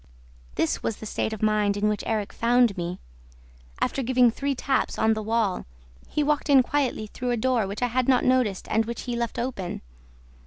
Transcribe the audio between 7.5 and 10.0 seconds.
which I had not noticed and which he left open.